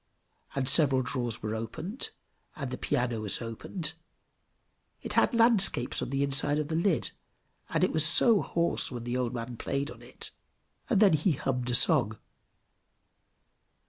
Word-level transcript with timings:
And 0.55 0.67
several 0.67 1.03
drawers 1.03 1.43
were 1.43 1.53
opened, 1.53 2.09
and 2.55 2.71
the 2.71 2.77
piano 2.79 3.21
was 3.21 3.39
opened; 3.39 3.93
it 5.03 5.13
had 5.13 5.31
landscapes 5.31 6.01
on 6.01 6.09
the 6.09 6.23
inside 6.23 6.57
of 6.57 6.69
the 6.69 6.75
lid, 6.75 7.11
and 7.69 7.83
it 7.83 7.91
was 7.93 8.03
so 8.03 8.41
hoarse 8.41 8.89
when 8.89 9.03
the 9.03 9.15
old 9.15 9.35
man 9.35 9.57
played 9.57 9.91
on 9.91 10.01
it! 10.01 10.31
and 10.89 10.99
then 11.01 11.13
he 11.13 11.33
hummed 11.33 11.69
a 11.69 11.75
song. 11.75 12.17